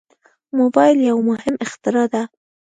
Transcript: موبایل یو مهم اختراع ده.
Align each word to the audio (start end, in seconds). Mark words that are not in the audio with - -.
موبایل 0.59 0.97
یو 1.09 1.17
مهم 1.29 1.55
اختراع 1.65 2.07
ده. 2.13 2.23